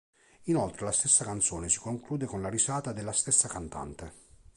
[0.45, 4.13] Inoltre la stessa canzone si conclude con la risata della stessa cantante.